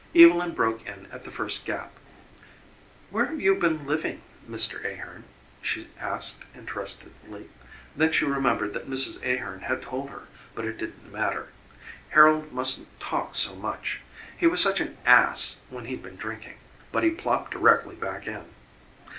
[0.15, 1.91] Evylyn broke in at the first gap.
[3.11, 4.83] "Where've you been living, Mr.
[4.83, 5.25] Ahearn?"
[5.61, 7.51] she asked interestedly.
[7.95, 9.21] Then she remembered that Mrs.
[9.23, 10.23] Ahearn had told her,
[10.55, 11.49] but it didn't matter.
[12.09, 14.01] Harold mustn't talk so much.
[14.35, 16.57] He was such an ASS when he'd been drinking.
[16.91, 18.45] But he plopped directly back in.